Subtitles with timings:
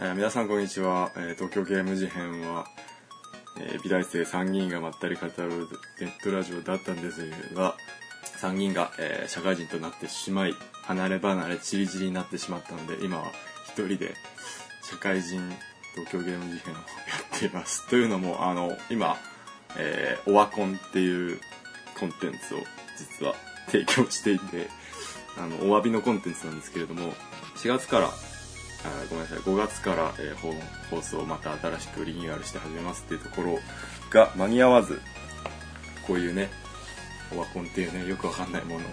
[0.00, 2.66] えー皆さんこんにちは、えー東京ゲーム事変は、
[3.60, 5.32] えー美大生3人がまったり語る
[6.00, 7.74] ネットラジオだったんですが
[8.40, 13.26] 3人が、えー社会人となってしまい離れ離れチリチリになってしまったので今は
[13.66, 14.14] 一人で
[14.82, 15.40] 社会人
[15.94, 16.82] 東京ゲーム事変をや
[17.36, 17.88] っています。
[17.88, 19.16] というのもあの今、
[19.76, 21.40] えーオワコンっていう
[21.98, 22.58] コンテンツを
[22.96, 23.34] 実は
[23.66, 24.68] 提供していて
[25.36, 27.12] あのお詫びのコンテンツなんですけれども
[27.56, 28.10] 4月から
[28.84, 29.38] あごめんなさい。
[29.38, 33.58] 5月から、えー放送をまた新しくリニューアルして始めますっていうところ
[34.10, 35.00] が間に合わず
[36.06, 36.50] こういうね
[37.34, 38.88] オワコンっていうねよくわかんないものを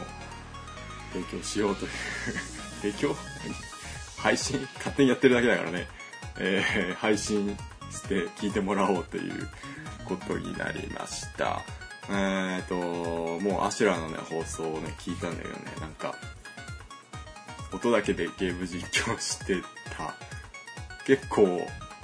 [1.14, 1.92] 提供しようという
[2.82, 3.16] 提供？
[4.18, 4.68] 配信？
[4.76, 5.88] 勝手にやってるだけだからね、
[6.38, 7.58] えー配信
[7.90, 9.50] して聞いてもらおうという
[10.06, 11.62] ことになりました。
[12.10, 16.16] えっ、ともうアシュラのね放送をね聞いたんだけどねなんか
[17.78, 19.62] 音だけでゲーム実況して
[19.96, 20.14] た。
[21.06, 21.62] 結構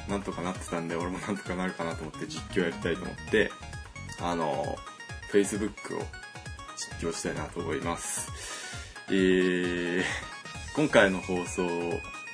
[0.07, 3.51] なんとかなってたんで俺もなんとかなるかなと思って実況やりたいと思って
[4.21, 4.77] あの
[5.31, 6.01] Facebook を
[6.75, 8.31] 実況したいなと思います。
[9.09, 10.03] えー、
[10.75, 11.67] 今回の放送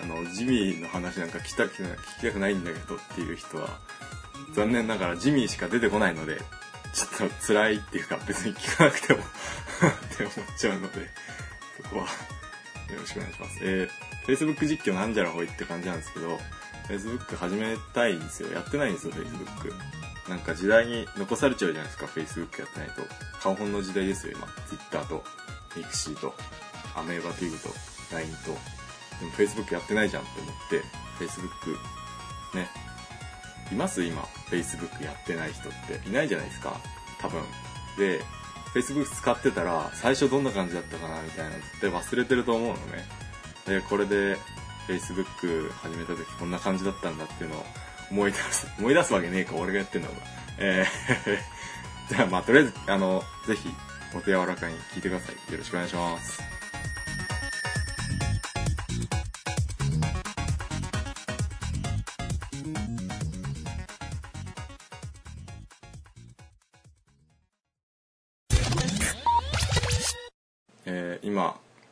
[0.01, 3.79] あのジミーの話なんか聞きたくな聞きたくないんだけどっていう人は
[4.53, 6.37] 残念ながらジミーしか出てこないので
[6.93, 11.09] ちょっと辛いっていうか別に聞かなくても って思っちゃうので
[11.81, 12.07] そこは
[12.93, 13.59] よろしくお願いします。
[13.61, 13.89] えー、
[14.25, 16.39] Facebook 実況なんじゃらほいって感じなんですけど、
[16.87, 18.51] Facebook 始めたいんですよ。
[18.51, 19.73] やってないんですよ、Facebook。
[20.29, 23.01] なんか時代に残されちゃうじゃないですか、Facebook やってないと。
[23.41, 24.47] 顔本の時代ですよ、今。
[24.67, 25.23] Twitter と、
[25.75, 26.33] Mixi と、
[26.95, 27.69] アメーバ TV と、
[28.11, 28.51] LINE と。
[29.19, 30.83] でも Facebook やってないじゃんって思って、
[31.19, 31.75] Facebook、
[32.55, 32.69] ね。
[33.71, 36.09] います今、Facebook やってない人って。
[36.09, 36.79] いないじゃないですか、
[37.19, 37.43] 多分。
[37.97, 38.21] で、
[38.73, 43.05] Facebook 使ってたら最初どんな感じだったかなみたいなのって忘れてると思うのね。
[43.65, 44.37] でこれで
[44.87, 47.65] Facebook 始めた時こんな感じだったんだっていうのを
[48.11, 50.21] 思い出す 思い出すわけねえか俺がやってんだから
[50.57, 51.37] えー
[52.15, 53.69] じゃあまあとりあえずあのぜひ
[54.15, 55.51] お手柔らかに聞いてください。
[55.51, 56.58] よろしくお願いします。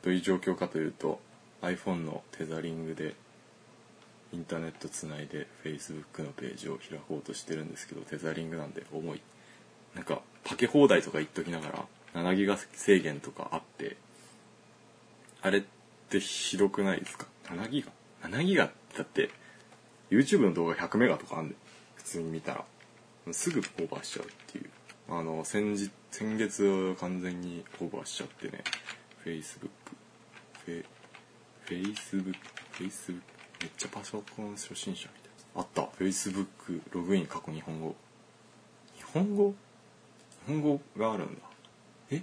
[0.08, 1.20] どういう状況かというと
[1.62, 3.14] iPhone のテザリングで
[4.32, 9.22] インターネットつないで Facebook のページを開こうとしてるんですけどテザリングなんで重い。
[9.96, 11.68] なんかパケ放題とか言っときなが
[12.14, 13.98] ら7ギガ制限とかあって
[15.42, 15.64] あれっ
[16.10, 17.86] てひどくないですか？7ギ
[18.22, 19.30] ガ？7ギガだって
[20.10, 21.56] YouTube の動画100メガとかあんで
[21.96, 22.64] 普通に見たら。
[23.34, 24.70] すぐオーバーしちゃうっていう。
[25.10, 28.64] あの先日先月完全にオーバーしちゃってね。
[29.28, 29.70] Facebook
[30.64, 30.86] フェ
[31.66, 32.36] Facebook
[32.72, 33.22] Facebook
[33.62, 35.82] めっちゃパソコン初心者みたいなあった。
[36.02, 37.94] Facebook ログイン過去日本語。
[38.96, 39.54] 日本語？
[40.48, 41.42] 日本語があるんだ。
[42.12, 42.22] え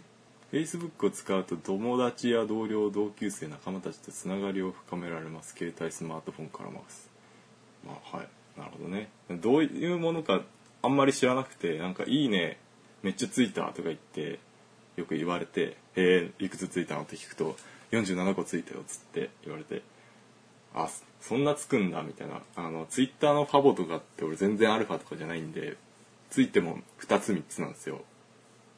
[0.51, 5.53] ？Facebook を使うと友達や同僚同級生仲間たちとつながりを深められます。
[5.55, 7.11] 携帯スマートフォンから回す。
[7.87, 8.29] まあはい。
[8.57, 9.11] なるほどね。
[9.29, 10.41] どういうものか
[10.81, 12.59] あんまり知らなくてなんか「いいね
[13.03, 14.39] めっちゃついた」とか言って
[14.97, 17.57] よく言われて「えー、いくつついたの?」って聞くと
[17.93, 19.83] 「47個ついたよ」っつって言われて
[20.75, 20.91] 「あ
[21.21, 22.43] そんなつくんだ」みたいな。
[22.57, 25.77] あのツイッターのファボとかって俺全然アルファとかじゃないんで
[26.31, 28.05] ついても2つ3つなんですよ。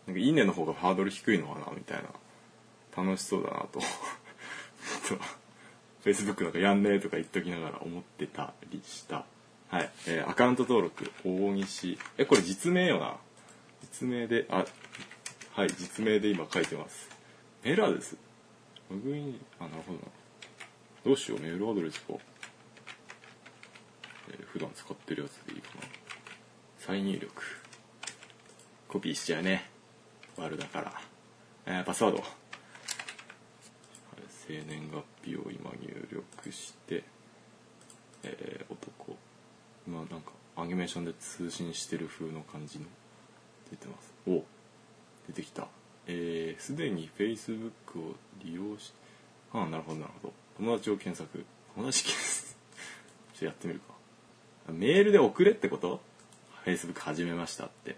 [0.07, 2.09] なんか「いいね」の方がハードル低いのかなみたいな。
[2.97, 3.81] 楽しそうだなと。
[6.03, 9.27] Facebook なんかやんねえとか言っときながら思ってたりした。
[9.69, 11.99] はい、えーアカウント登録大西。
[12.17, 13.17] えこれ実名よな。
[13.83, 14.65] 実名であ
[15.57, 17.09] はい実名で今書いてます。
[17.65, 18.15] メールアドレス
[18.91, 19.99] ログインあなるほど。
[20.01, 20.05] な
[21.03, 22.13] どうしようメールアドレスか、
[24.29, 25.83] えー普段使ってるやつでいいかな。
[26.79, 27.43] 再入力。
[28.87, 29.71] コピーしちゃうね。
[30.37, 30.93] 悪だから、
[31.65, 32.23] えーパスワード、
[34.47, 37.03] 生年月日を今入力して
[38.25, 39.17] えー男。
[39.87, 42.85] 今なんかアニメーションで通信してる風の感じの
[43.71, 44.13] 出てます。
[44.29, 44.45] お
[45.29, 45.69] 出てきた。
[46.07, 48.15] えーすでに Facebook を
[48.45, 48.93] 利用し
[49.53, 50.35] ああなるほどなるほど。
[50.59, 51.45] 友達を検索。
[51.75, 52.55] 友達検索。
[53.35, 53.95] ちょっとやってみるか。
[54.73, 56.01] メールで送れってこと
[56.65, 57.97] ?Facebook 始めましたって。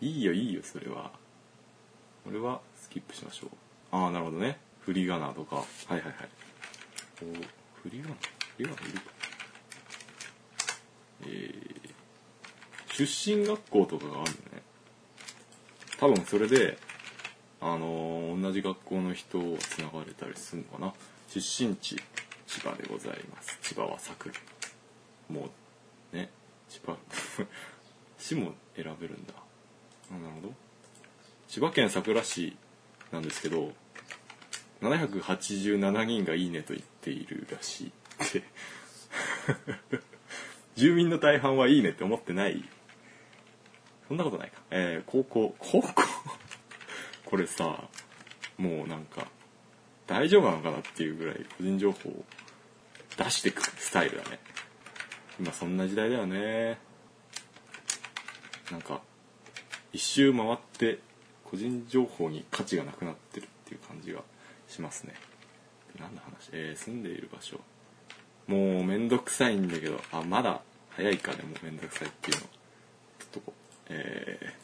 [0.00, 1.12] いいよいいよそれは。
[2.24, 3.50] これはスキップしましょう。
[3.92, 4.58] ああなるほどね。
[4.80, 5.56] 振り仮名とか。
[5.56, 6.12] はいはいはい。
[7.22, 7.24] お
[7.82, 8.14] 振り仮名？
[8.14, 9.12] 振り仮名いるか。
[11.22, 11.86] えー
[12.96, 13.04] 出
[13.36, 14.62] 身学校とかがあるのね。
[15.98, 16.78] 多分それで
[17.60, 20.92] あの同じ学校の人をつながれたりするのかな。
[21.28, 21.96] 出身地
[22.46, 23.58] 千葉でございます。
[23.62, 24.32] 千葉は佐久
[25.28, 25.48] も
[26.12, 26.30] うね
[26.68, 26.96] 千葉
[28.18, 29.32] 市も選べるんだ。
[30.10, 30.54] なるほど。
[31.48, 32.56] 千葉県佐倉市
[33.10, 33.72] なんですけど
[34.82, 37.92] 787人がいいねと言っているらしいっ
[38.30, 38.42] て。
[40.76, 42.62] 住民の大半はいいねって思ってない
[44.08, 44.60] そんなことないか。
[44.70, 45.92] えー、高校高校？
[47.24, 47.88] これさ
[48.56, 49.26] もうなんか
[50.06, 52.24] 大丈夫なのかなっていうぐらい個人情報を
[53.16, 54.38] 出してくスタイルだね。
[55.40, 56.78] 今そんな時代だよね。
[58.70, 59.00] なんか
[59.92, 60.98] 一周回って
[61.44, 64.22] 個人情報に価値がなくなってるっていう感じが
[64.68, 65.14] しますね。
[65.98, 66.50] 何の話？
[66.52, 67.60] えー、住んでいる場所。
[68.46, 70.00] もうめんどくさいんだけど。
[70.12, 72.42] あまだ早いかでもめんどくさいっていうの。
[72.42, 72.48] ちょ
[73.26, 74.54] っとこうえ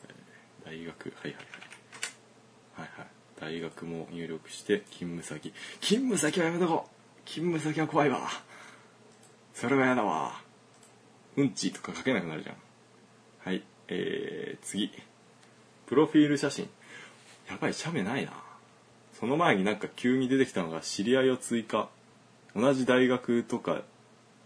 [0.62, 2.80] ー、大学はいはいはい。
[2.80, 3.06] はいはい。
[3.40, 5.52] 大学も入力して勤務先。
[5.80, 7.28] 勤務先はやめとこう。
[7.28, 8.20] 勤務先は怖いわ。
[9.54, 10.40] それは嫌だわ。
[11.36, 12.56] うんちとか書けなくなるじゃん。
[13.44, 14.90] はいえー、次。
[15.86, 16.68] プロフィール写真。
[17.48, 18.32] やばい写メないな。
[19.18, 21.88] その前になんか急に出てきたのが知り合いを追加。
[22.54, 23.82] 同じ大学とか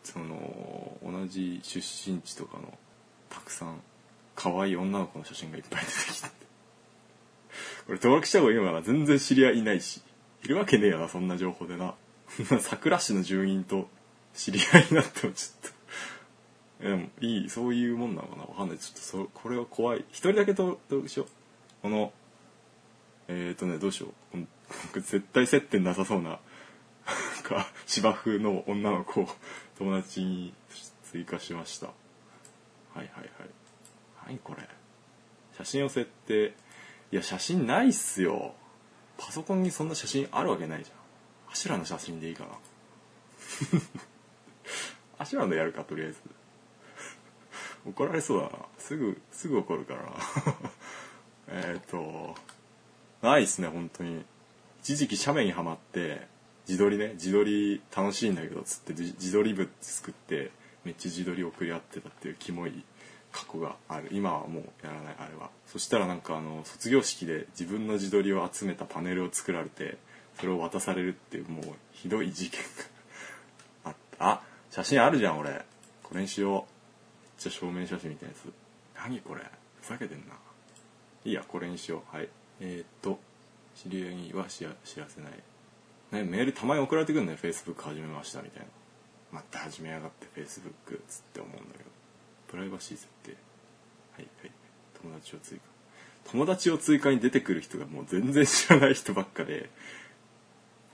[0.05, 2.78] その同じ出身地とかの
[3.28, 3.81] たくさん
[4.37, 6.29] 可愛い女の子の写真がいっぱい出てきて
[7.87, 10.03] これ登録した方がいいのかな全然知り合いいないし。
[10.44, 11.94] いるわけねえよなそんな情報でな。
[12.61, 13.88] 桜市の住人と
[14.35, 15.71] 知り合いになってもちょっ
[16.81, 16.85] と。
[16.85, 18.43] でもいいそういうもんなのかな？
[18.44, 18.79] わかんない。
[18.79, 20.05] ちょっとそこれは怖い。
[20.11, 21.27] 一人だけ登録しよう。
[21.83, 22.12] この
[23.29, 24.38] えっ、ー、とねどうしよう。
[25.00, 26.38] 絶対接点なさそうな
[27.43, 29.29] か芝生の女の子を
[29.79, 30.55] 友達に
[31.05, 31.87] 追加しました。
[31.87, 31.93] は
[32.97, 33.65] いはいはい。
[34.43, 34.69] これ。
[35.56, 36.55] 写真を設定。
[37.12, 38.55] いや写真ないっすよ。
[39.17, 41.52] パソコンにそんな写真あるわけないじゃん。
[41.52, 42.50] アシュラの写真でいいかな。
[45.19, 46.20] アシュラのやるかとりあえず。
[47.87, 48.50] 怒られそうだな。
[48.78, 50.12] すぐすぐ怒るから。
[51.49, 52.34] えっと
[53.23, 54.25] ないっすね本当に。
[54.81, 56.28] 一時期写メにはまって
[56.69, 60.50] 自撮りね自撮り楽しいんだけどつって自撮り部作って
[60.84, 62.84] めっちゃ自撮り送り合ってたっていうキモい
[63.37, 64.09] 過去がある。
[64.12, 65.50] 今はもうやらないあれは。
[65.67, 69.99] そしたらなんかあの卒業式で自分の自撮りを集めたパネルを作られて
[70.41, 72.67] それを渡されるっていうもうひどい事件が
[73.85, 74.31] あった。
[74.31, 75.65] あ写真あるじゃん俺。
[76.03, 76.53] これにしよう。
[76.55, 76.65] めっ
[77.38, 78.53] ちゃ証明写真みたいなやつ。
[78.97, 79.43] 何これ？
[79.83, 80.35] ふざけてんな。
[81.25, 82.17] いいやこれにしよう。
[82.17, 82.29] はい。
[82.61, 83.19] えー、っと
[83.75, 85.33] 知り合いには知らせない。
[86.12, 87.38] ね、メールたまに送られてくるんだよ。
[87.38, 88.69] Facebook 始めましたみたいな。
[89.33, 91.95] また始めやがって Facebook つって思うんだけど。
[92.48, 93.32] プライバシー設定
[94.16, 94.50] はいはい。
[95.02, 95.64] 友達を追加。
[96.31, 99.70] 友達を追加に出てくる人がもう全然知らない人ばっかで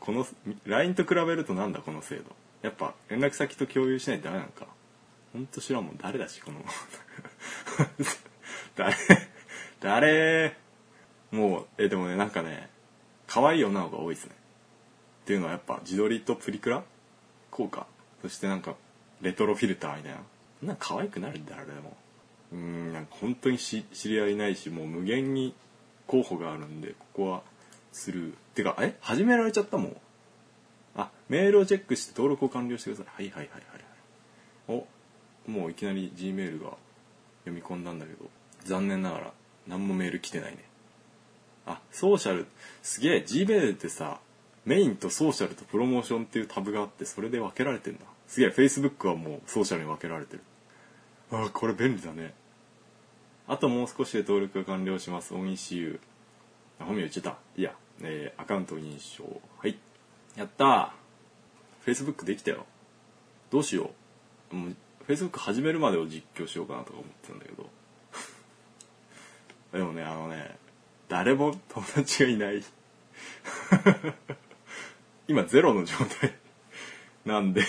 [0.01, 0.27] この
[0.67, 2.25] LINE と比べるとなんだこの制度。
[2.63, 4.67] やっぱ連絡先と共有しないとダメなんか。
[5.33, 5.97] ほんと知らんもん。
[5.97, 6.61] 誰だしこの。
[8.77, 8.97] 誰
[9.81, 10.57] 誰？
[11.31, 12.69] もうえでもねなんかね
[13.27, 14.33] 可愛い女の子が多いですね。
[15.23, 16.83] っていうのはやっぱ自撮りとプリクラ？
[17.51, 17.87] 効果？
[18.23, 18.75] そしてなんか
[19.21, 20.25] レトロフィルターみたいなな。
[20.63, 21.97] んか可愛くなるんだあれでも。
[22.53, 25.55] うんなんか本当に知り合いないしもう無限に
[26.07, 27.43] 候補があるんでここは
[27.93, 28.97] するてかえ？
[29.01, 29.97] 始められちゃったもん。
[30.95, 33.25] あメールをチェックして登録を完了してください。
[33.25, 33.79] はいはいはいは
[34.71, 34.87] いはい。
[35.47, 36.73] おもういきなり G メールが
[37.45, 38.29] 読み込んだんだけど
[38.65, 39.33] 残念ながら
[39.67, 40.59] 何もメール来てないね。
[41.65, 42.47] あソーシャル
[42.83, 44.21] すげえ G メールってさ
[44.67, 48.01] メインとソーシャルとプロモーションっていうタブがあってそれで分けられてんだ。
[48.29, 50.43] すげえ Facebook はもうソーシャルに分けられてる。
[51.33, 52.35] あこれ便利だね。
[53.49, 55.35] あともう少しで登録が完了します。
[55.35, 56.01] オンイシュー。
[56.85, 57.37] 本名言っちゃった。
[57.57, 59.25] いや、えー、アカウント認証。
[59.59, 59.79] はい。
[60.37, 60.91] やったー。
[61.87, 62.67] Facebook できたよ。
[63.51, 63.91] どうしよ
[64.53, 64.57] う。
[64.57, 64.77] もう
[65.09, 67.71] Facebook 始めるまでを実況しようかなとか思ってたんだけど。
[69.73, 70.57] でもねあのね
[71.09, 72.63] 誰も友達がいない。
[75.29, 76.37] 今ゼロの状態
[77.25, 77.63] なんで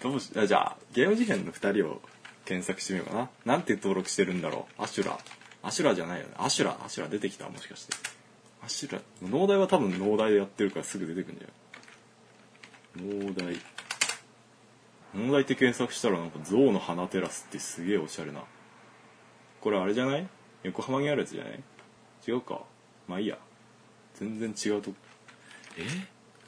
[0.00, 2.00] どうしあじゃあゲーム事変の2人を
[2.44, 3.30] 検索してみようかな。
[3.44, 4.82] なんて登録してるんだろう。
[4.82, 5.18] アシュラ
[5.62, 6.34] アシュラじゃないよね。
[6.38, 7.94] アシュラアシュラ出てきたもしかして。
[8.64, 11.50] アシュラ農大は多分農大でやってるからすぐ出てくるんだよ。
[12.96, 13.56] 農大
[15.14, 18.42] 農大って検索したらなんか象の花テラスってすげえおしゃれな。
[19.60, 20.26] これあれじゃない？
[20.64, 21.60] 横浜にあるやつじゃない？
[22.26, 22.62] 違うか。
[23.08, 23.38] まあいいや。
[24.14, 24.92] 全然違うと
[25.78, 25.86] え？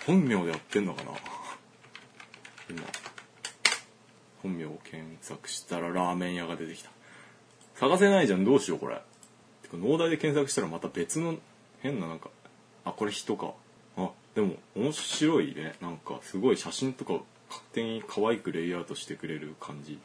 [0.07, 1.11] 本名でやってんのかな？
[2.71, 2.83] 今
[4.47, 6.91] 本名を検索したらラーメン屋が出てきた。
[7.75, 9.03] 探せないじゃんどうしようこれ。
[9.63, 11.35] てか農大で検索したらまた別の
[11.81, 12.31] 変ななんか
[12.85, 13.53] あこれ人か。
[13.97, 15.75] あでも面白いね。
[15.81, 17.15] なんかすごい写真とか
[17.49, 19.99] 勝手に可愛くレイアウトしてくれる感じ。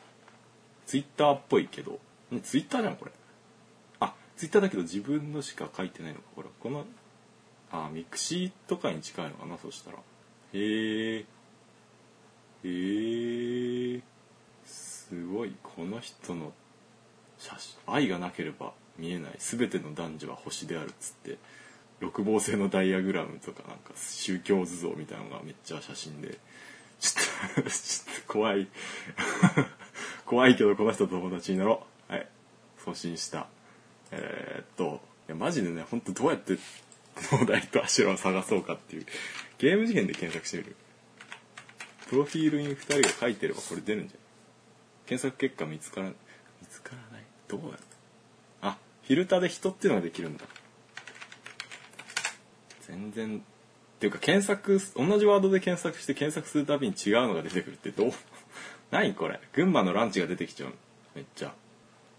[0.88, 2.00] ツイッターっぽいけど。
[2.44, 3.12] ツイッターじゃんこれ。
[4.00, 6.50] あツイッターだけど自分のしか書いてないのかこれ。
[6.60, 6.86] この
[7.72, 9.98] あミクシーとかに近いのかなそしたら。
[10.54, 11.26] へえへ
[12.64, 12.68] え
[15.32, 16.52] ごいこの人の
[17.40, 19.32] 写真愛がなければ見えない。
[19.40, 21.38] 全ての男女は星であるっつって。
[22.00, 26.38] 六芒星のダイアグラムとかなんか宗教図像みたいなのがめっちゃ写真で。
[27.00, 28.68] ちょっとちょっと怖い。
[30.26, 32.12] 怖いけどこの人と友達になろう。
[32.14, 32.28] はい。
[32.84, 33.48] 送信した。
[34.12, 36.58] えー、っといやマジでねほんとどうやって
[37.32, 39.06] 農大とアシュラを探そうかっていう。
[39.58, 40.76] ゲーム事件で検索してみる。
[42.10, 44.20] プロフィールに2人が書いてればこれ出るんじゃない？
[45.12, 46.14] 検索結果見つから見
[46.70, 47.26] つからない？
[47.50, 47.78] どうや？
[48.62, 50.46] あフィルターで人っていうのができるんだ。
[52.88, 53.42] 全然っ
[54.00, 58.12] ていうか検索同じワードで検索して検索するたびに違うのが出てくるってどう？
[58.90, 59.42] 何これ？
[59.52, 60.74] 群馬のランチが出てきちゃう
[61.14, 61.54] めっちゃ。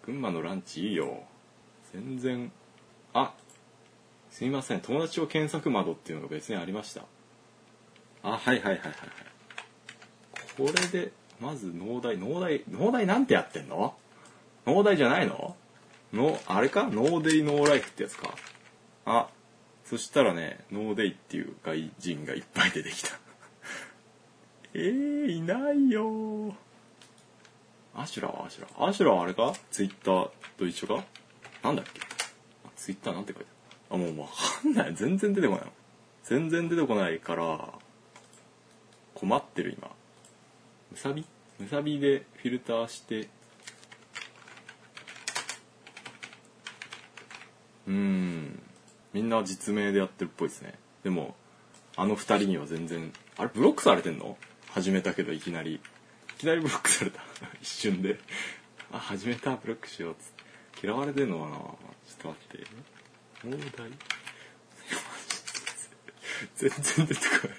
[0.04, 1.25] 群馬のランチいいよ。
[1.94, 2.52] 全然
[3.14, 3.32] あ
[4.30, 4.82] すいません。
[4.82, 7.06] 友達を検索窓っていうのが別にありました。
[8.22, 8.92] あはいはいはいはいはい。
[10.58, 11.11] これで
[11.42, 13.94] まず農大農大農大なんてやってんの？
[14.64, 15.56] 農大じゃないの？
[16.12, 16.84] のあれか？
[16.84, 18.30] No Day No Life ってやつか。
[19.06, 19.28] あ
[19.84, 23.18] そしたらねノーデイっていう外人がいっぱい出てきた。
[24.75, 26.54] えー、いないよ。
[27.94, 28.46] アシュラは？
[28.46, 28.87] アシュラ。
[28.88, 29.52] アシュラはあれか？
[29.70, 31.04] ツイッターと一緒か？
[31.62, 32.00] なんだっけ？
[32.76, 33.49] ツイッターなんて書いて
[33.90, 34.02] ある。
[34.04, 34.94] あもうわかんない。
[34.94, 35.64] 全然出てこない
[36.25, 37.68] 全然出てこないから
[39.14, 39.90] 困ってる今。
[40.92, 41.25] むさび
[41.58, 43.30] むさびでフィルターして。
[47.87, 48.62] うん。
[49.14, 50.75] みんな実名でやってるっぽいですね。
[51.02, 51.34] でも
[51.96, 54.37] あの二人には全然あれブロックされてんの？
[54.70, 55.76] 始めたけどいきなり。
[55.76, 55.80] い
[56.37, 57.22] きなりブロックされた。
[57.62, 58.18] 一瞬で。
[58.92, 60.32] あ始めたブロックしようっつっ
[60.78, 60.87] て。
[60.87, 61.56] 嫌われてんのかな？
[61.56, 61.76] ちょっ
[62.18, 62.66] と待って。
[63.44, 63.90] 問題？
[66.56, 67.56] 全然出てこない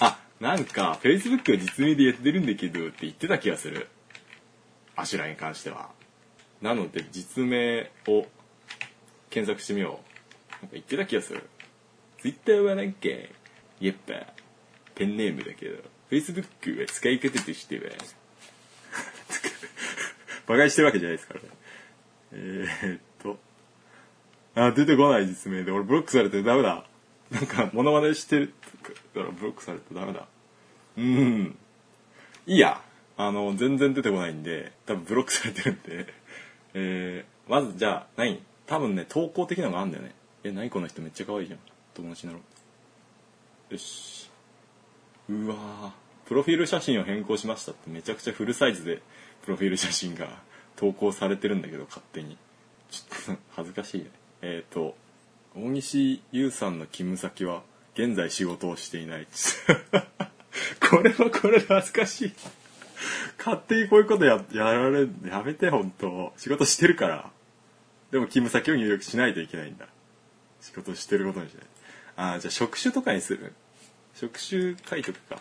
[0.00, 3.86] あなんか Facebook は実名でやってるんだけどって言ってた気がする。
[4.96, 5.90] アシュラに関しては。
[6.60, 8.26] なので実名を
[9.30, 10.00] 検索してみよ
[10.50, 10.52] う。
[10.54, 11.48] なんか言ってた気がする。
[12.20, 13.08] Twitter はなんか
[13.80, 14.14] やっぱ
[14.96, 15.78] ペンネームだけど
[16.10, 17.84] Facebook は使い方としては
[20.48, 21.46] 馬鹿にしてるわけじゃないですからね。
[22.32, 23.38] えー、っと。
[24.56, 25.70] あ出てこない実名で。
[25.70, 26.84] 俺ブロックされてダメだ。
[27.32, 28.54] なんかモノマネしてる
[29.14, 30.26] からブロックされてダメだ。
[30.98, 31.56] うん。
[32.46, 32.80] いいや。
[33.16, 36.14] あの全然出てこないんで多分ブロックされてるんで。
[36.74, 38.42] えー、まずじゃあ何？
[38.66, 40.14] 多分ね投稿的なのがあるんだよね。
[40.44, 41.60] え何この人めっちゃ可愛いじゃん。
[41.94, 42.44] 友達になろ
[43.70, 43.74] う。
[43.74, 44.30] よし。
[45.28, 45.90] うわー。
[46.26, 49.02] プロフィール写真を変更しましたってめちゃくちゃフルサイズで
[49.42, 50.42] プロフィール写真が
[50.76, 52.36] 投稿されてるんだけど勝手に。
[52.90, 54.10] ちょっと恥ずかしいね。
[54.42, 54.96] えっ、ー、と
[55.54, 57.62] 大西優さんの勤務先は
[57.94, 59.26] 現在仕事をしていない。
[60.90, 62.32] これはこれで恥ずかしい。
[63.38, 66.32] 勝手にこういうことややられやめて本当。
[66.36, 67.30] 仕事してるから。
[68.10, 69.86] でも勤務先を入力しないといけないんだ。
[70.60, 71.64] 仕事してることにしない。
[72.16, 73.52] ああじゃあ職種とかにする？
[74.14, 75.38] 職種書いとくか。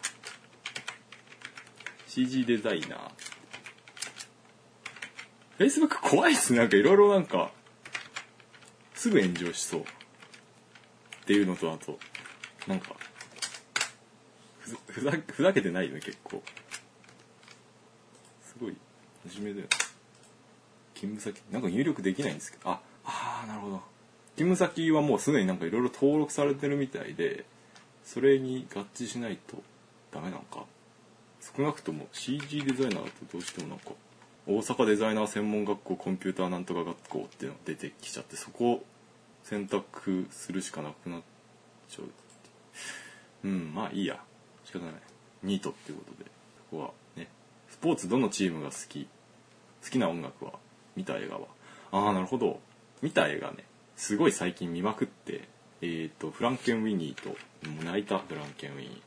[2.07, 2.99] CG デザイナー。
[5.57, 7.51] Facebook 怖いっすなんかいろいろなんか
[8.95, 9.85] すぐ炎上しそう。
[11.21, 11.99] っていうのとあと
[12.67, 12.95] なんか
[14.87, 16.41] ふざふざけてないよね結構。
[18.43, 18.75] すごい
[19.29, 19.69] 真面目だよ。
[20.93, 21.41] 勤務先。
[21.51, 22.69] なんか入力できないんですけど。
[22.69, 23.81] ああなるほど。
[24.35, 27.45] 勤務先はもうすでになんかいろいろ登録されてるみたいで
[28.03, 29.61] それに合致しないと
[30.11, 30.65] ダメなのか？
[31.55, 33.91] 少なくとも CG デザイナーだとどうしてもなんか
[34.47, 38.83] 大阪デザイナー専門学校コンピューターなんとか学校っていうのが出てきちゃってそこ
[39.43, 41.21] 選択するしかなくなっ
[41.89, 42.05] ちゃう
[43.43, 44.19] うんまあいいや。
[44.63, 44.93] 仕方ない。
[45.43, 46.29] ニートっていうことで。
[46.69, 47.27] ここはね。
[47.69, 49.07] スポーツどのチームが好き？
[49.83, 50.53] 好きな音楽は？
[50.95, 51.47] 見た映画は？
[51.91, 52.59] ああなるほど。
[53.01, 53.65] 見た映画ね。
[53.95, 55.47] すごい最近見まくって。
[55.81, 57.35] えっ、ー、とフランケンウィニーと
[57.83, 59.01] 泣いたフランケンウィニー。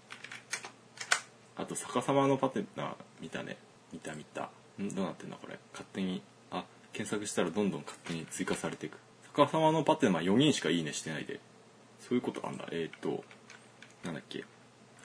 [1.57, 3.57] あと逆さまのパテナ見たね。
[3.93, 4.51] 見た見た。
[4.83, 4.89] ん？
[4.93, 5.59] どうなってんだこれ？
[5.73, 6.21] 勝手に？
[6.51, 8.99] あ検索したらどんどん勝手に追加されていく。
[9.37, 11.41] 逆さまのパテナ4人しかいいねしてないで。
[12.01, 12.67] そういうことなんだ。
[12.71, 13.25] えっ、ー、と
[14.05, 14.45] なんだっけ。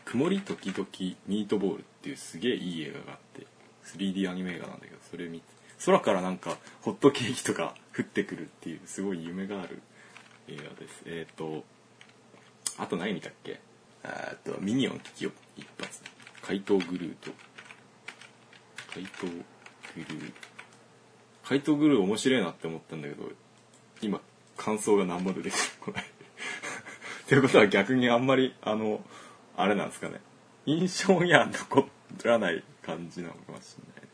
[0.05, 0.87] 曇り時々
[1.27, 3.47] ミートボールっていうすげえいい映画があって。
[3.85, 5.45] 3D アニメ映画なんだけどそれ見て
[5.85, 9.81] 空からなんかホットケーキとか降ってくるっていうすごい夢がある
[10.47, 11.03] 映画です。
[11.05, 11.63] えっ、ー、と
[12.77, 13.59] あと何見たっけ。
[14.03, 16.01] えっとミニオン危機を一発。
[16.41, 17.31] 怪盗グルーと。
[18.93, 19.33] 怪盗グ
[19.95, 20.33] ルー。
[21.43, 23.23] 怪盗グルー面白いなって思ったんだけど
[24.01, 24.21] 今
[24.57, 26.03] 感想が何も出てこない。
[27.23, 29.03] っていうことは逆にあんまりあの
[29.55, 30.19] あれなんですかね。
[30.65, 31.87] 印象には残
[32.23, 34.09] らない感じなのかもしれない。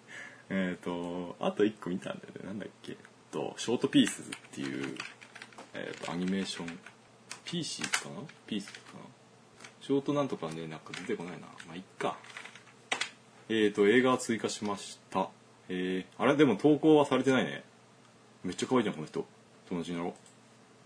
[0.72, 2.48] えっ、とあと1個見たんだよね。
[2.48, 2.98] なんだっけ。
[3.32, 4.96] とショートピースっていう、
[5.74, 6.80] えー、とアニメーション。
[7.44, 8.22] ピーシーかな？
[8.48, 9.00] ピースかな？
[9.82, 11.48] ショートなんとかねなんか出てこないな。
[11.68, 12.18] まあいっか。
[13.50, 15.30] えーと映画を追加しました。
[15.70, 17.64] えー、あれでも投稿はされてないね。
[18.44, 19.26] めっちゃ可愛いじゃんこの人。
[19.70, 20.14] 友達になろ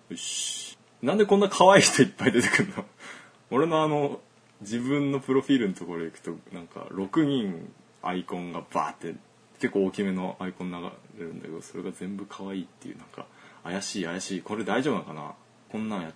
[0.09, 0.13] う。
[0.13, 0.77] よし。
[1.01, 2.86] なんでこんな可愛い人いっぱい出てくるの？
[3.51, 4.19] 俺のあの
[4.62, 7.71] 自分のプロフィールのところ行くとなんか6人
[8.01, 9.15] アイコンがバーって
[9.59, 10.77] 結構大きめのアイコン流
[11.17, 13.25] れるんだけどそれが全部可愛いっていうなんか
[13.63, 14.41] 怪しい怪しい。
[14.41, 15.33] これ大丈夫なのかな？
[15.69, 16.13] こんなんや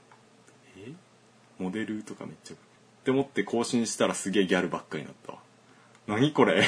[0.78, 0.92] え？
[1.60, 2.58] モデルとかめっちゃっ
[3.04, 5.40] て思って更新したらすげえギャルばっかりになったわ。
[6.08, 6.66] 何これ？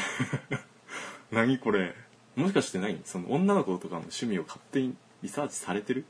[1.31, 1.93] 何これ？
[2.35, 4.95] もしかして何その女の子とかの趣味を勝手に
[5.25, 6.05] リサーチされてる？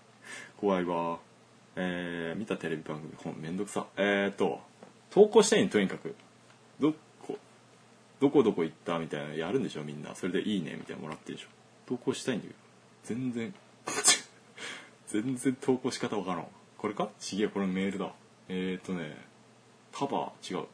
[0.58, 1.20] 怖いわ。
[1.78, 3.86] えー、見たテレビ番組本めんどくさ。
[3.96, 4.60] えーと
[5.10, 6.16] 投稿したいにとにかく
[6.82, 6.92] ど
[7.26, 7.38] こ
[8.20, 10.16] どこどこ行ったみたいなのやるんでしょみんな。
[10.16, 11.50] それでいいねみたいなのもらってるでしょ。
[11.86, 12.56] 投稿したいんだけど。
[13.06, 13.54] 全然。
[15.08, 17.08] 全然投稿し方わからんこれか？
[17.20, 18.12] ちげえこれメールだ。
[18.50, 19.16] えーとね
[19.94, 20.66] カバー違う。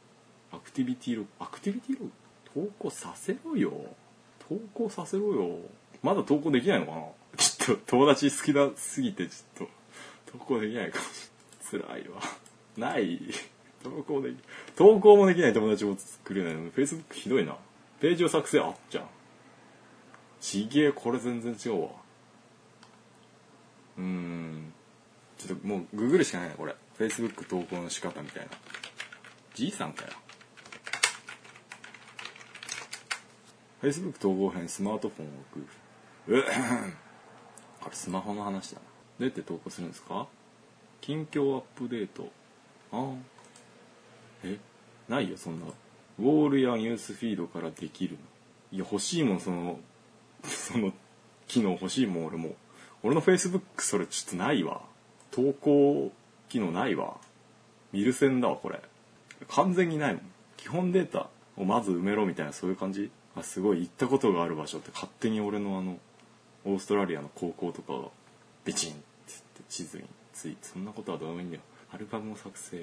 [0.50, 1.28] アクティビティログ。
[1.38, 2.10] アクティビティログ？
[2.52, 3.72] 投稿させろよ。
[4.48, 5.58] 投稿させろよ。
[6.02, 7.02] まだ投稿できないのかな？
[7.64, 9.68] ちょっと友達好きだすぎてちょっ
[10.26, 11.30] と投稿できないかもし
[11.74, 11.88] れない。
[11.92, 12.20] 辛いわ。
[12.76, 13.20] ない。
[13.84, 14.36] 投稿でき
[14.74, 16.70] 投稿もできない友達も作れないの。
[16.70, 17.56] Facebook ひどいな。
[18.00, 19.06] ページを作成あっちゃん。
[20.40, 21.88] ちげえこれ全然違うわ。
[23.98, 24.72] うーん。
[25.38, 26.74] ちょっともうググるしかないなこれ。
[26.98, 28.50] Facebook 投稿の仕方みたいな。
[29.54, 30.10] じいさんかよ。
[33.82, 36.44] Facebook 統合編スマートフォンを置く
[37.82, 38.76] これスマホの話だ。
[38.76, 38.86] など
[39.20, 40.26] うやって投稿するんですか？
[41.00, 42.28] 近況アップデート。
[42.92, 43.14] ああ。
[44.44, 44.58] え？
[45.08, 45.66] ないよそんな。
[45.66, 48.18] ウォールやニュースフィードからできるの。
[48.72, 49.78] いや欲しいもんその
[50.44, 50.92] その
[51.46, 52.54] 機能欲しいもん俺も。
[53.02, 54.82] 俺の Facebook それちょっとないわ。
[55.30, 56.12] 投稿
[56.48, 57.16] 機能ないわ。
[57.92, 58.80] 見る線だわこれ。
[59.48, 60.22] 完全にないもん。
[60.56, 63.10] 基本データをまず埋めろみたいなそういう感じ？
[63.34, 65.98] あすごい行ったことがある場所って勝手に俺のあの
[66.64, 68.04] オーストラリアの高校とかが
[68.64, 69.02] ベチンってっ
[69.36, 71.62] て地図についてそんなことはどうでもいいんだよ。
[71.92, 72.82] アルバムを作成い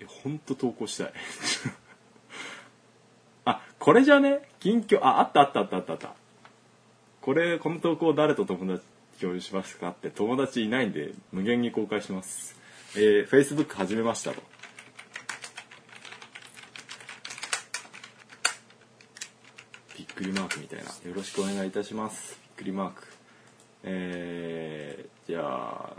[0.00, 1.12] やほんと投稿したい。
[3.46, 4.42] あこれじゃね？
[4.60, 6.14] 近況ああったあったあったあったあった。
[7.20, 8.86] これこの投稿誰と友達
[9.20, 9.88] 共有しますか？
[9.90, 12.56] って友達いないんで無限に公開します。
[12.96, 14.42] えー、Facebook 始めましたと。
[19.96, 20.84] びっくりマークみたいな。
[20.84, 22.49] よろしくお願いいたします。
[22.60, 23.02] くりマーク。
[23.84, 25.96] えー、じゃあ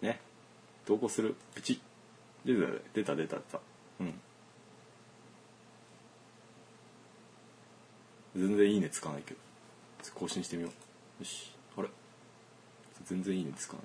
[0.00, 0.20] ね。
[0.86, 1.34] 投稿する。
[1.54, 1.80] プチ
[2.44, 2.60] 出た
[2.94, 3.60] 出た出た出た。
[4.00, 4.14] うん。
[8.36, 9.40] 全然いいねつかないけど。
[10.14, 11.22] 更新してみよう。
[11.22, 11.52] よし。
[11.76, 11.88] あれ。
[13.04, 13.80] 全然いいねつかな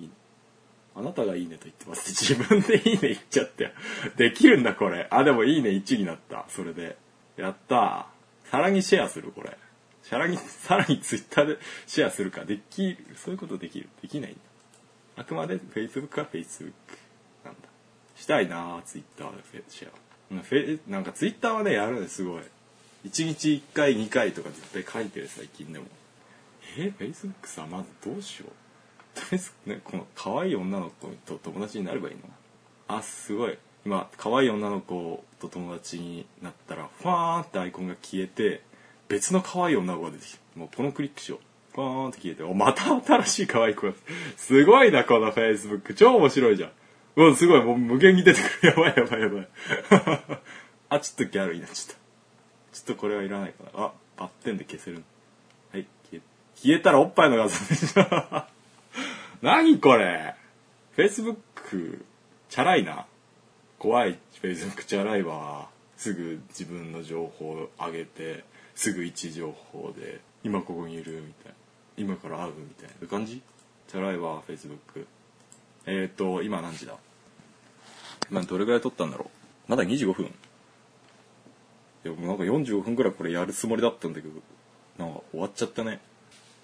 [0.00, 0.04] い。
[0.04, 0.14] いいね。
[0.96, 2.08] あなたがいいねと言ってます。
[2.14, 3.74] 自分でいいね言っちゃって。
[4.16, 5.06] できるんだこれ。
[5.10, 6.46] あでもいいね1になった。
[6.48, 6.96] それで。
[7.36, 8.06] やった
[8.44, 9.58] さらにシェアするこれ。
[10.02, 13.88] さらに さらにツイッターでシェアするかできるそういうことできる。
[14.02, 14.32] できない。
[14.32, 14.40] んだ
[15.16, 16.72] あくまで Facebook は Facebook
[17.44, 17.68] なんだ。
[18.16, 20.42] したいなあツイッターでシェア。
[20.42, 22.42] フェなんかツイッターはねやるねすごい。
[23.04, 25.86] 1日1回2回とか絶対書いてる最近でも。
[26.76, 29.18] え Facebook さまずどうしよう。
[29.18, 32.22] とりあえずねこの可愛い女の子と友達になればいいの？
[32.88, 33.58] あすごい。
[33.84, 38.62] 今可愛い女の子と友達になったらファーンってアイコンが消えて
[39.10, 41.40] 別の可愛い女の子が出てきてもうこのクリックしよう。
[41.74, 43.92] ファーンって消えておまた新しい可愛い子が。
[44.38, 46.70] すごいなこの Facebook 超面白いじゃん。
[47.16, 47.62] うんすごい。
[47.62, 48.68] もう無限に出てくる。
[48.70, 49.48] やばいやばいやばい。
[50.90, 52.00] あちょっとギャルになっちゃった。
[52.72, 53.70] ちょっとこれはいらないかな。
[53.86, 55.02] あバッテンで消せる
[55.72, 56.20] はい消え
[56.54, 58.44] 消えたらおっぱいの画像でしょ。
[59.42, 60.36] 何これ。
[60.96, 62.04] Facebook
[62.48, 63.06] チャラいな。
[63.78, 64.18] 怖い。
[64.40, 65.68] Facebook チャラいわ。
[65.96, 68.44] すぐ自分の情報を上げて。
[68.74, 71.54] すぐ位置情報で今ここにいるみたいな
[71.96, 73.06] 今から会うみたいな。
[73.06, 73.42] 感じ？
[73.88, 75.06] チャラいわ Facebook
[75.86, 76.94] えっ、ー、と今何時だ？
[78.30, 79.70] 今どれぐらい撮ったんだろう？
[79.70, 80.26] まだ25分。
[80.26, 84.34] いやもうなんか45分ぐらいこれやるつもりだったんだけど
[84.98, 86.00] なんか終わっちゃったね。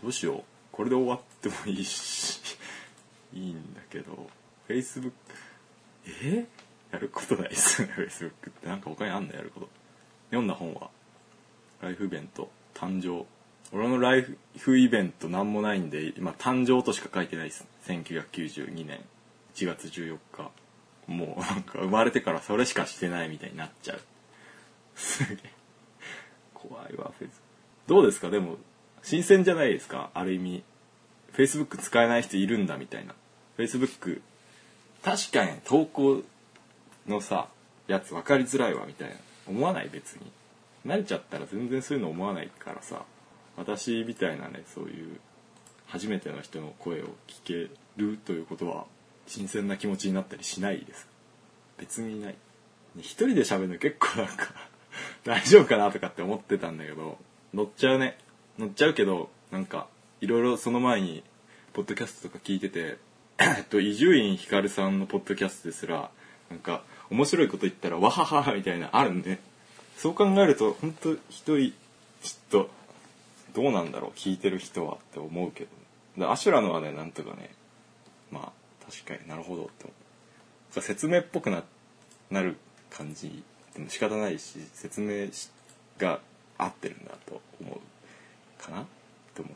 [0.03, 0.43] どうしよう。
[0.73, 2.41] これで終わってもいいし
[3.35, 4.29] いいんだけど
[4.69, 5.13] Facebook
[6.23, 6.47] え？
[6.93, 8.69] やることないっすね Facebook って。
[8.69, 9.35] なんか他にあんの？
[9.35, 9.69] やること。
[10.31, 10.89] 読んだ本は？
[11.83, 13.27] ライフイベント誕生。
[13.73, 14.27] 俺のライ
[14.59, 17.67] フイベントなんもないんで今誕生としか書いてないです。
[17.87, 19.01] 1992年。
[19.55, 20.51] 1月14日。
[21.07, 24.01] もうなんか生まれてからそれしかしてないみたいになっちゃう。
[24.97, 25.51] すげえ。
[26.55, 27.41] 怖いわフェイス。
[27.87, 28.31] どうですか？
[28.31, 28.57] でも
[29.03, 30.11] 新鮮じゃないですか？
[30.15, 30.63] ある意味。
[31.35, 33.15] Facebook 使えない人いるんだみたいな。
[33.59, 34.21] Facebook
[35.03, 36.23] 確かに投稿
[37.07, 37.49] のさ
[37.87, 39.17] やつ分かりづらいわみたいな。
[39.47, 39.89] 思わない？
[39.91, 40.33] 別に。
[40.87, 43.03] 慣れちゃったら全然そういうの思わないからさ
[43.57, 45.21] 私みたいなねそういう
[45.87, 48.85] 初めての人の声を聞けるということは
[49.27, 51.09] 新鮮な気持ちになったりしないです。
[51.79, 52.35] 別にない。
[52.99, 54.55] 一人で喋るの結構なんか
[55.25, 57.19] 大丈夫かなとかって思ってたんだけど
[57.55, 58.19] 乗っちゃうね。
[58.59, 59.89] 乗っちゃうけどなんか
[60.21, 61.23] いろいろその前に
[61.73, 62.99] ポッドキャストとか聞いてて
[63.79, 66.11] 伊集院光さんのポッドキャストですら
[66.51, 69.39] なんか面白いこと言ったらわはははみたいなあるんで。
[69.97, 71.73] そう考えると本当一人
[72.23, 72.71] ちょっと
[73.55, 75.71] どうなんだろう聞いてる人はって思うけど。
[76.19, 77.51] でアシュラのはねなんとかね
[78.31, 78.53] まあ
[78.91, 79.93] 確かになるほどって思
[80.77, 80.81] う。
[80.81, 81.63] 説明っぽくな
[82.31, 82.57] なる
[82.91, 83.43] 感じ
[83.75, 85.51] でも仕方ないし説明し
[85.99, 86.21] が
[86.59, 88.85] 合ってるんだと思うかなっ
[89.35, 89.53] て思っ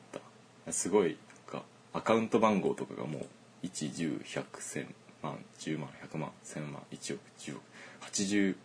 [0.66, 0.72] た。
[0.72, 1.16] すごい
[1.50, 3.18] なんかアカウント番号とかがも
[3.62, 4.87] う110100100
[5.22, 7.62] 万10万100万1000万1億10億
[8.11, 8.57] 80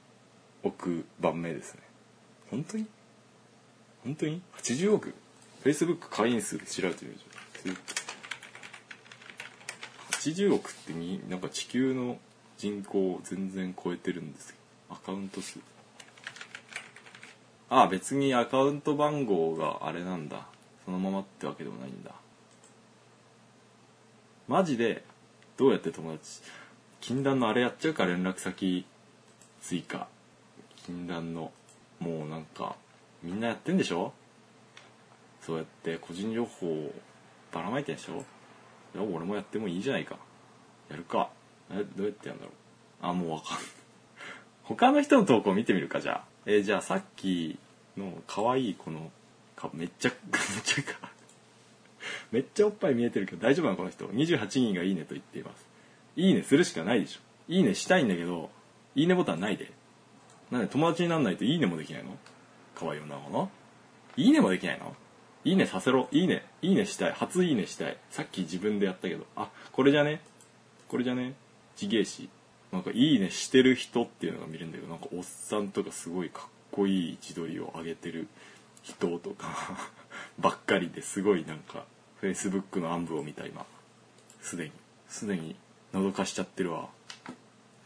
[0.65, 1.81] 億番目ですね。
[2.49, 2.85] 本当に？
[4.03, 5.13] 本当に？80億
[5.63, 7.75] ？Facebook 会員数で調べてみるじゃん
[10.49, 12.17] 80億ってになんか地球の
[12.57, 14.55] 人口を全然超えてるんですよ。
[14.89, 15.59] アカウント数。
[17.69, 20.47] ああ別にアカウント番号があれなんだ。
[20.85, 22.11] そのままってわけでもないんだ。
[24.47, 25.03] マジで
[25.57, 26.41] どうやって友達
[27.01, 28.85] 禁断のあれやっちゃうか連絡先
[29.61, 30.07] 追加。
[30.85, 31.51] 禁断の
[31.99, 32.75] もうなんか
[33.23, 34.13] みんなやってんでしょ？
[35.41, 36.93] そうやって個人情報を
[37.51, 38.23] ばらまいてんでしょ？
[38.93, 40.17] いや俺もやってもいいじゃないか。
[40.89, 41.29] やるか。
[41.71, 42.53] えどうやってやるんだろう？
[43.01, 43.65] あもうわかんない。
[44.63, 46.23] 他の人の投稿見てみるかじゃあ。
[46.45, 47.57] えじゃあさっき
[47.97, 49.11] の可愛いこの
[49.55, 51.11] かめっちゃ めっちゃか。
[52.31, 53.77] めっちゃおっぱい見えてるけど大丈夫なの？
[53.77, 54.05] この人。
[54.07, 55.65] 28人がいいねと言っています。
[56.15, 57.19] いいねするしかないでしょ。
[57.47, 58.49] いいねしたいんだけど
[58.95, 59.71] いいねボタンないで。
[60.55, 62.17] なんで友達になんないといいねもできないの？
[62.75, 63.49] 可愛い女の子の
[64.15, 64.95] いいねもできないの？
[65.43, 66.07] いいねさせろ。
[66.13, 67.11] いいねいいねしたい。
[67.11, 67.97] 初いいねしたい。
[68.09, 70.21] さっき自分でやったけどあこれじゃね？
[70.87, 71.33] これじゃね？
[71.75, 72.29] 地芸師。
[72.71, 78.29] なんかいいねしてる人っていうのが見るんだけどなんかおっさんとかすごいかっこいい位置取りを上げてる
[78.81, 79.47] 人とか
[80.39, 81.83] ばっかりですごいなんか
[82.21, 83.65] Facebook の暗部を見た今。
[84.41, 84.71] すでに。
[85.09, 85.57] すでに
[85.93, 86.87] 覗かしちゃってるわ。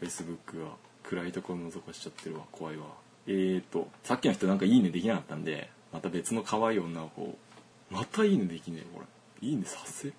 [0.03, 0.88] Facebook が。
[1.09, 2.85] 暗いところ覗かしちゃってるわ怖いわ。
[3.25, 7.35] えーとさっきの人なんかいいねできなかったんでまた別の可愛い女の子
[7.89, 9.47] またいいねできねえこれ。
[9.47, 10.09] いいねさせ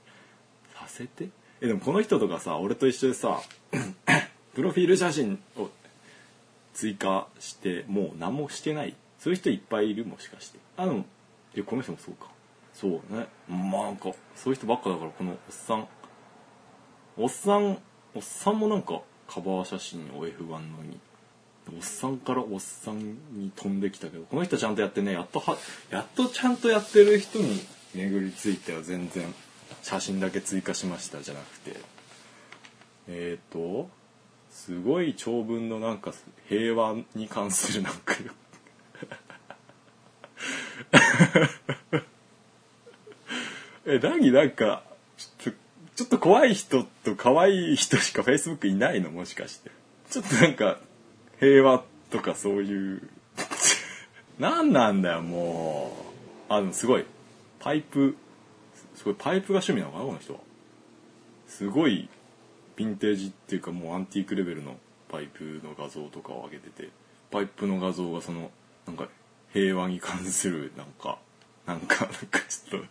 [0.75, 1.29] させて？
[1.61, 3.41] えでもこの人とかさ俺と一緒でさ
[4.55, 5.69] プロフィール写真を
[6.75, 8.97] 追加してもう何もしてない。
[9.19, 10.59] そういう人いっぱいいるもしかして。
[10.77, 11.05] あでも
[11.55, 12.27] えこの人もそうか。
[12.73, 13.29] そうね。
[13.49, 15.87] まあなんかそういう人ばっかだからこのおっさん。
[17.17, 17.79] おっさん
[18.15, 20.99] おっさんもなんかカバー写真を F1 のに
[21.69, 22.99] おっさんからおっさん
[23.33, 25.57] に飛んできたけどこの人ちゃんとやってねやっとは
[25.91, 27.61] やっとちゃんとやってる人に
[27.95, 29.33] 巡り着いては全然
[29.83, 31.77] 写真だけ追加しましたじゃなくて。
[33.09, 33.89] えっ、ー、と
[34.51, 36.13] すごい長文のなんか
[36.49, 38.15] 平和に関するなんか
[43.87, 44.33] え何？
[44.33, 44.83] なんか
[46.01, 49.11] ちょっと怖い人と可愛い人しか Facebook いないの？
[49.11, 49.71] もしかして。
[50.09, 50.79] ちょっとなんか
[51.39, 53.03] 平和とかそういう。
[54.41, 55.95] 何なんだよも
[56.49, 56.55] う。
[56.55, 57.05] あでもすごい。
[57.59, 58.17] パイプ。
[58.95, 59.15] すごい。
[59.19, 60.41] パイプが趣味なのかなこの人は。
[61.47, 62.09] すごい。
[62.79, 64.79] ヴィンテージっていうかもうアンティークレベルの
[65.11, 66.89] パイプの画像とかを上げてて。
[67.31, 68.51] パイプの画像がその
[68.87, 69.11] なんか
[69.53, 71.19] 平和に関するなんか
[71.67, 72.87] なんかなんかちょっと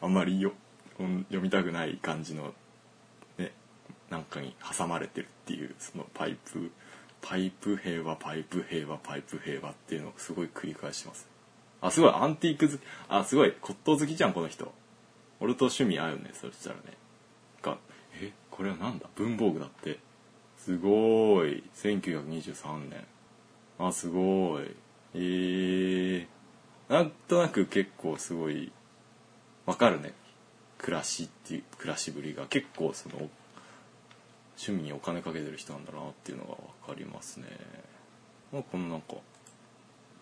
[0.00, 0.54] あんまりよ
[0.98, 2.52] 読みたくない感じの
[3.38, 3.52] ね
[4.10, 6.70] なんかに挟まれてるっていうそのパイプ
[7.20, 11.26] パイプ平和パイプ平和パイプ平和っていうのをすごい繰り返します。
[11.80, 14.72] あすごいアンティーク好きあすごい骨董好きじゃんこの人。
[15.40, 16.82] 俺と趣味合うねそしたらね。
[17.62, 17.78] が
[18.20, 19.08] えこれはなんだ？
[19.16, 19.98] 文房具だって。
[20.58, 21.64] すごい。
[21.74, 23.04] 1923年。
[23.78, 24.74] あすごい。
[25.14, 26.26] えー、
[26.88, 28.72] なんとなく結構すごい
[29.66, 30.12] わかるね。
[30.78, 33.16] 暮らしっていう暮らしぶりが結構その
[34.56, 36.54] 趣味にお金かけてる人なんだなっていうのが
[36.86, 37.46] 分かりますね。
[38.52, 39.14] まあこのなんか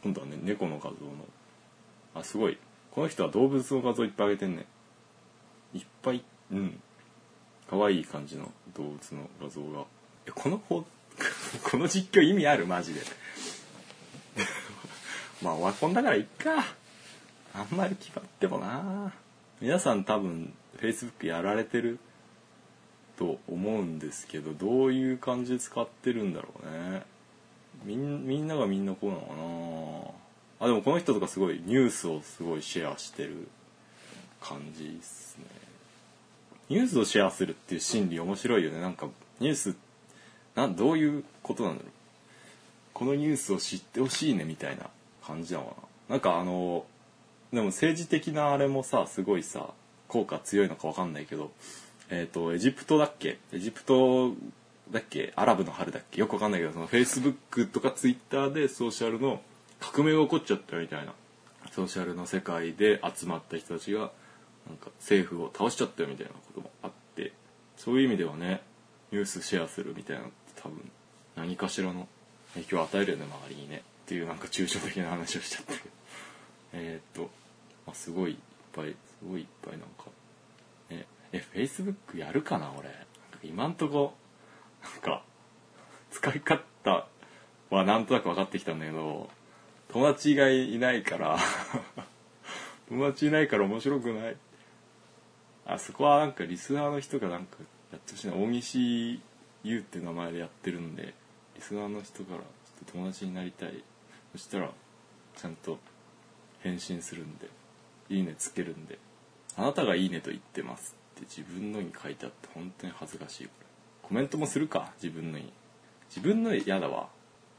[0.02, 1.12] 今度はね猫の画像の
[2.14, 2.58] あすごい
[2.90, 4.66] この人は動物の画像いっぱいあげてんね。
[5.74, 6.80] いっぱいうん。
[7.68, 9.84] 可愛い感じの動物の画像が。
[10.26, 10.84] えこの こ
[11.78, 12.66] の実況意味ある？
[12.66, 13.00] マジで。
[15.42, 16.64] まあオワコンだからいっか。
[17.54, 18.66] あんまり決まってもな。
[19.08, 19.12] あ
[19.62, 22.00] 皆さん多分 Facebook やられてる
[23.16, 27.02] と思うんですけどどういう感じで使ってるんだろうね。
[27.84, 30.14] みんながみんなこうなの
[30.58, 30.66] かな。
[30.66, 33.46] あでもこの人とかすごいニュースをすごいシェアしてる
[34.40, 35.44] 感じですね。
[36.68, 38.80] ニュースをシェアするっていう心理面白いよね。
[38.80, 39.06] なんか
[39.38, 39.76] ニュース
[40.56, 41.92] などういうことなんだろう。
[42.94, 44.90] このニュースを知ってほしいねみたいな
[45.24, 45.76] 感じなのか
[46.08, 46.14] な。
[46.14, 46.84] なんかあの
[47.52, 49.68] でも政治的なあれもさすごいさ
[50.08, 51.50] 効果強いのか分かんないけど
[52.10, 53.38] えっ、とエジプトだっけ？
[53.52, 54.32] エジプト
[54.90, 55.32] だっけ？
[55.36, 56.20] アラブの春だっけ？
[56.20, 59.40] よく分かんないけどそのフェイスブックとかツイッターでソーシャルの
[59.80, 61.12] 革命が起こっちゃったみたいな。
[61.70, 64.10] ソーシャルの世界で集まった人たちが
[64.68, 67.32] なんか政府を倒しちゃったみたいなこともあって
[67.76, 68.60] そういう意味ではね
[69.10, 70.90] ニュースシェアするみたいなのって多分
[71.36, 72.08] 何かしらの
[72.54, 73.82] 影響を与えるよね周りにね。
[74.04, 75.84] っていうなんか抽象的な話をしちゃったけど
[76.74, 77.30] えっと、
[77.86, 78.36] まあ、すごいいっ
[78.72, 78.96] ぱいす
[79.28, 80.10] ごいいっぱいなんか
[80.90, 82.90] ねえ Facebook やるかな俺。
[83.42, 84.14] 今んとこ
[84.82, 85.22] なんか
[86.10, 87.06] 使い方
[87.70, 89.28] はなんとなく分かってきたんだけど
[89.88, 91.38] 友達がいないから
[92.88, 94.36] 友達いないから面白くない。
[95.64, 97.56] あそこはなんかリスナーの人がなんか
[97.92, 98.34] やってほしいな。
[98.34, 99.20] 大西
[99.62, 101.14] 優って名前でやってるんで
[101.54, 103.82] リスナーの人からちょっと友達になりたい。
[104.32, 104.70] そしたら
[105.36, 105.78] ちゃんと
[106.60, 107.48] 返信するんで。
[108.12, 108.98] いいねつけるんで
[109.56, 113.46] あなたがいいねと言ってますって自分のに書いてあって本当に恥ずかしい。
[113.46, 113.66] これ
[114.08, 115.52] コメントもするか自分のに。
[116.14, 117.08] 自分の嫌だわ。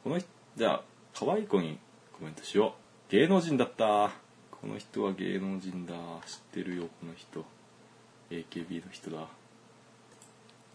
[0.03, 0.81] この人じゃあ
[1.17, 1.79] 可愛い子に
[2.17, 2.75] コメントしよ
[3.09, 3.11] う。
[3.11, 4.11] 芸能人だった。
[4.51, 5.93] この人は芸能人だ。
[6.25, 7.45] 知ってるよこの人。
[8.29, 9.17] AKB の人だ。
[9.17, 9.27] こ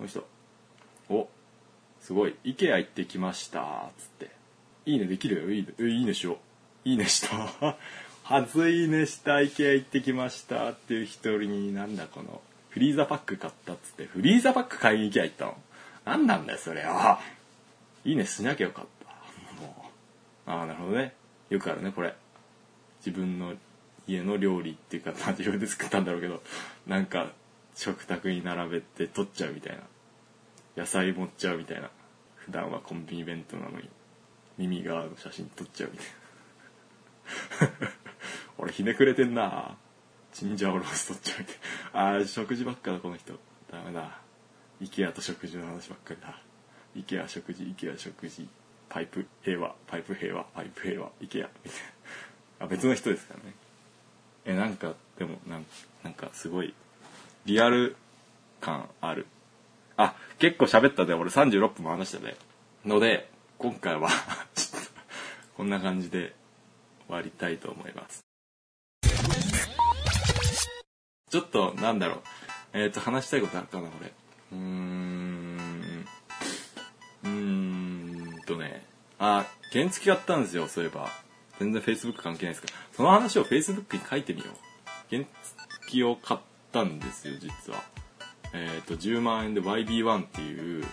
[0.01, 0.27] の人。
[1.09, 1.29] お
[2.01, 2.37] すごい。
[2.45, 3.91] IKEA 行ってきました。
[3.99, 4.31] つって。
[4.87, 5.43] いいねできる？
[5.43, 5.75] よいいね。
[5.79, 6.89] いいねしよう。
[6.89, 7.77] いいねした。
[8.29, 15.57] 初いねした IKEA 行ってきましたっていう一人になんだこのフリーザパック買ったっつってフリーザパック買いに IKEA 行ったの
[16.05, 17.19] なんなんだよそれよ
[18.05, 19.75] いいねしなきゃよかったも
[20.47, 20.51] う。
[20.51, 21.15] ああなるほどね。
[21.49, 22.15] よくあるねこれ。
[23.05, 23.55] 自分の
[24.07, 26.43] 家の料理っていうか、まあ、自分で作ったんだろうけど
[26.87, 27.33] なんか
[27.75, 29.83] 食卓に並べて取っちゃうみたいな。
[30.77, 31.89] 野菜持っちゃうみたいな。
[32.37, 33.89] 普段はコンビニ弁当なのに
[34.59, 37.98] 耳側の写真撮っちゃうみたいな。
[38.59, 39.77] 俺ひねくれてんな。
[40.33, 41.57] チンジャオロース撮っちゃうみたい
[42.15, 43.33] なあ食事ばっかだこの人。
[43.71, 44.19] ダメだ。
[44.83, 46.41] IKEA と食事の話ばっかりだ。
[46.97, 48.47] IKEA 食事 IKEA 食事。
[48.89, 49.75] パイプ平和。
[49.87, 50.45] パイプ平和。
[50.55, 51.11] パイプ平和。
[51.21, 51.49] IKEA みたいな。
[52.61, 53.55] あ別の人ですからね。
[54.45, 55.67] えなんかでもなん
[56.03, 56.75] なんかすごい
[57.45, 57.97] リアル
[58.61, 59.27] 感ある。
[59.97, 61.15] あ結構喋ったで。
[61.15, 62.37] 俺36分も話したで。
[62.85, 64.09] ので今回は
[64.55, 64.89] ちょっと
[65.57, 66.35] こんな感じで
[67.07, 68.28] 終わりたいと思います。
[71.31, 72.19] ちょっとなんだろう。
[72.73, 74.13] えっ、と話したいことあるかな俺
[74.53, 76.07] うーん。
[77.25, 78.85] うーんとね。
[79.19, 81.11] あ原付買ったんですよそういえば。
[81.59, 84.51] 全然 Facebook 関係ないですからその話を Facebook に書いてみよう。
[85.11, 85.25] 原
[85.87, 86.41] 付を買っ
[86.73, 87.83] たんですよ実は。
[88.55, 90.85] えっ、と10万円で YB1 っていう。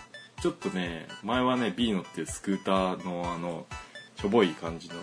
[0.42, 3.66] ちょっとね前はね B のっていうスクーターのあの
[4.16, 4.94] しょぼい感じの。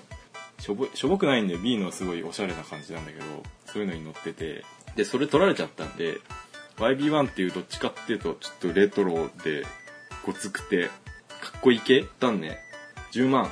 [0.60, 3.26] しょぼしょぼくないんで B のすごいおしゃれな感じなんだけど
[3.65, 4.63] そういうのに乗ってて。
[4.96, 6.20] でそれ取られちゃったんで
[6.78, 9.66] YB1 っていうどっちかっていうとちょっとレトロで
[10.26, 10.92] ごつくてか
[11.58, 12.58] っこいい系たんね。
[13.12, 13.52] 10万。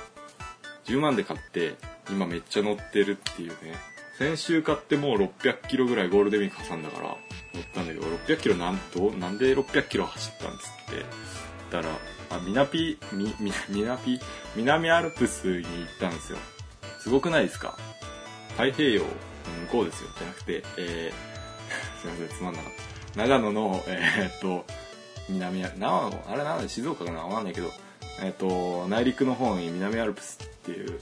[0.85, 1.75] 10万で買って
[2.09, 3.75] 今めっちゃ乗ってるっていうね。
[4.17, 7.15] 先週買ってもう600キロぐらいゴールデンウィーク挟んだから乗
[7.61, 10.95] ったんだけど600キロなんとなんで600キロ走ったんですって。
[11.71, 11.95] 言ったら
[12.31, 14.19] あみなぴみみみなぴ
[14.55, 15.67] 南アルプスに行っ
[15.99, 16.37] たんですよ。
[16.99, 17.77] すごくないですか？
[18.51, 20.09] 太平洋の向こうですよ。
[20.17, 21.30] じゃなくてえー、
[22.01, 22.71] すいませんつまんなかっ
[23.13, 23.19] た。
[23.19, 24.65] 長野のえー、っと
[25.29, 27.19] 南ア長野あれなんだ静岡かな？
[27.19, 27.69] わかんないけど
[28.21, 30.99] えー、っと内陸の方に南アルプスっていう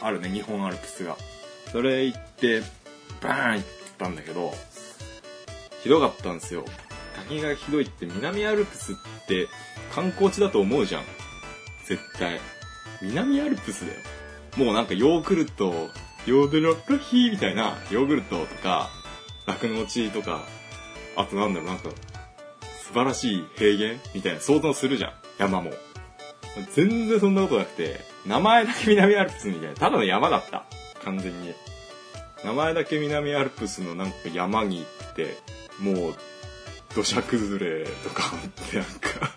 [0.00, 1.16] あるね日本アルプスが。
[1.70, 2.62] それ行って
[3.22, 3.64] バーン行っ
[3.98, 4.52] たんだけど
[5.82, 6.64] ひどかったんですよ。
[7.14, 9.48] 滝がひどいって南アルプスって
[9.94, 11.02] 観光地だと思うじゃん。
[11.86, 12.40] 絶対。
[13.00, 13.98] 南アルプスだよ。
[14.56, 15.88] もうなんかヨーグルト
[16.26, 18.90] ヨーグルトヒーみたいなヨーグルトとか
[19.46, 20.42] 酪農地とか
[21.16, 21.90] あとなんだろうなんか
[22.84, 25.12] 素晴らしい平原みたいな想像するじゃん。
[25.38, 25.72] 山も。
[26.74, 29.74] 全然そんなことなくて名前だけ南アルプスみたいな。
[29.74, 30.64] ただの山だった。
[31.04, 31.54] 完全に。
[32.44, 35.38] 名前だけ南アルプスのなんか山に行って
[35.80, 36.14] もう
[36.94, 39.32] 土砂崩れとかってなんか。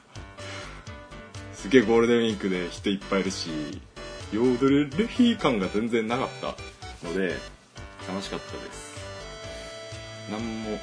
[1.53, 3.49] すげえゴールデンウィークで人いっぱいいるし
[4.31, 6.55] ヨードルルヒー感が全然なかった
[7.07, 7.33] ので
[8.07, 8.84] 楽しかったです。
[10.29, 10.79] なんもね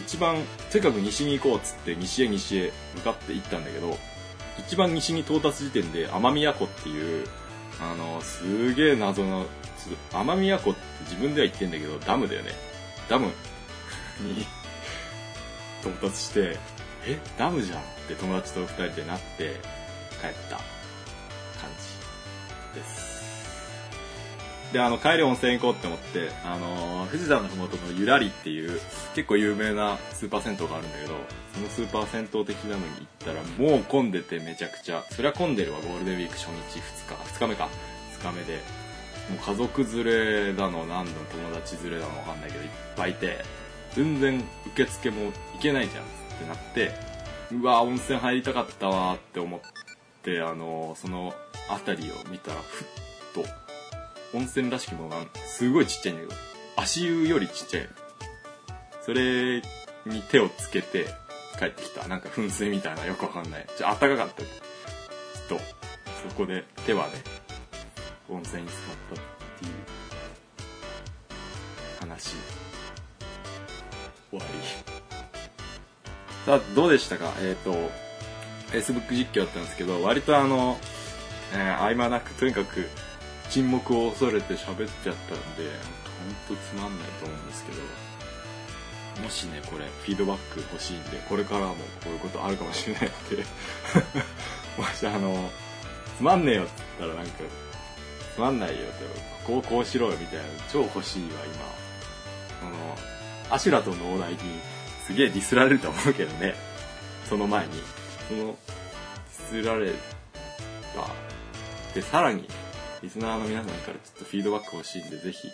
[0.00, 0.36] 一番
[0.70, 3.96] とにかく西に行こうっつって西へ西へ向かって行ったんだけど
[4.58, 7.26] 一番西に到達時点で奄美湖っていう
[7.80, 9.46] あのすげえ謎の
[10.12, 12.52] 奄美湖って自分では言ってんだけどダムだよね。
[13.08, 13.26] ダム
[14.20, 14.46] に
[15.82, 16.58] 到達して
[17.06, 19.60] えダムじゃんって友達と二人でなって
[20.20, 21.70] 帰った感
[22.74, 23.03] じです。
[24.74, 28.80] であの帰り温泉行こうって思ってあの富士山の麓のゆらりっていう
[29.14, 31.14] 結構有名なスーパー銭湯があるんだけど
[31.54, 37.68] そのスーパー銭湯的なのに行ったらもう混んでてめちゃくちゃそりゃ混んでるわゴールデンウィーク初日2日2日目か。
[38.18, 38.58] 2日目で。
[39.30, 40.04] もう家族連
[40.50, 43.38] れだの何度友達連れだのわかんないけどいっぱいいて
[43.94, 46.06] 全然受付も行けないじゃんっ
[46.38, 46.92] てなって
[47.52, 49.60] うわ温泉入りたかったわって思っ
[50.22, 51.32] てあのその
[51.68, 52.86] 辺りを見たらふっ
[53.32, 53.63] と
[54.34, 55.16] 温泉らしきものが
[55.46, 56.40] すごいちっちゃいんだけど。
[56.76, 57.88] 足湯よりちっちゃい。
[59.02, 59.62] それ
[60.06, 61.06] に手をつけて
[61.58, 62.08] 帰ってきた。
[62.08, 63.66] なんか噴水みたいなよくわかんない。
[63.78, 64.46] じゃあ暖かかったちょ
[65.56, 65.64] っと
[66.28, 67.12] そこで手はね
[68.28, 68.78] 温泉に使っ
[69.14, 69.24] たっ
[69.60, 69.70] ていう
[72.00, 72.34] 話。
[74.30, 74.44] 終わり。
[76.44, 77.32] さあどうでしたか？
[77.40, 77.72] えっ、ー、と
[78.72, 80.76] Facebook 実況だったんですけど割とあの、
[81.54, 82.88] えー、合間なくとにかく
[83.54, 85.70] 沈黙を恐れて喋っちゃったんで
[86.48, 87.78] ほんとつまんないと思うんですけど
[89.22, 93.36] もしねこれフィードバック欲しいんでこれからもこういうことあるかもしれないって
[94.76, 95.48] もしあの
[96.18, 97.44] つまんねえよって言ったらなんか
[98.34, 98.84] つまんないよって
[99.46, 101.28] こうこうしろよみたいな超欲しいわ
[102.64, 102.70] 今。
[102.70, 102.98] この
[103.54, 104.38] アシュラとのお題に
[105.06, 106.56] すげえディスられると思うけどね。
[107.28, 107.80] その前に。
[108.28, 108.56] その
[109.52, 109.94] ディスられた。
[111.94, 112.48] でさらに
[113.04, 115.48] リスナーの皆さんからちょっとフィードバック欲しいんでぜひ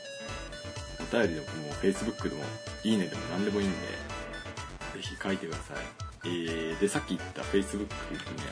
[1.01, 2.45] お便りでももう Facebook でも
[2.85, 5.77] いいねでも何でもいいんでぜひ書いてください
[6.23, 7.87] えー、でさっき言った Facebook に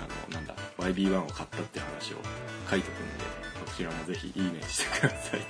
[0.01, 2.17] あのなんだ YB1 を買ったって話を
[2.69, 3.25] 書いとくんで
[3.65, 5.41] こちらもぜひいいねしてください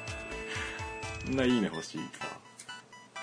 [1.24, 2.26] そんないいね欲しいか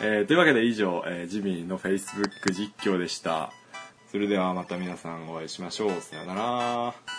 [0.02, 3.54] えー、というわけで以上、えー、ジミーの Facebook 実況でした。
[4.12, 6.02] それではまた皆さんお会いしましょう。
[6.02, 7.15] さよなら。